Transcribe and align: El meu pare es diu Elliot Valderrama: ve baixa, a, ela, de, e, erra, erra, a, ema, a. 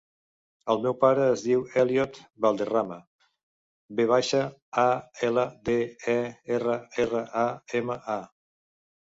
El 0.73 0.79
meu 0.83 0.93
pare 1.01 1.25
es 1.33 1.41
diu 1.47 1.59
Elliot 1.81 2.17
Valderrama: 2.45 2.97
ve 3.99 4.07
baixa, 4.13 4.41
a, 4.85 4.87
ela, 5.29 5.45
de, 5.71 5.77
e, 6.17 6.17
erra, 6.59 6.81
erra, 7.07 7.25
a, 7.45 7.47
ema, 7.83 8.01
a. 8.19 8.19